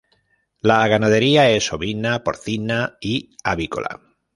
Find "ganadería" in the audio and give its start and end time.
0.87-1.51